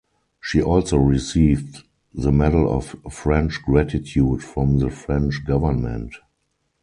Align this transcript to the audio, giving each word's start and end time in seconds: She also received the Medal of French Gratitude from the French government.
She 0.39 0.63
also 0.63 0.97
received 0.97 1.83
the 2.11 2.31
Medal 2.31 2.67
of 2.75 2.95
French 3.13 3.61
Gratitude 3.61 4.43
from 4.43 4.79
the 4.79 4.89
French 4.89 5.45
government. 5.45 6.15